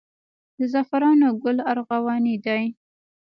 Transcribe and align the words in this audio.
د 0.57 0.59
زعفرانو 0.71 1.27
ګل 1.43 1.57
ارغواني 1.71 2.35
دی 2.45 2.63